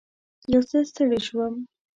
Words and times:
یو 0.53 0.61
څه 0.69 0.77
ستړې 0.89 1.19
شوم. 1.27 1.53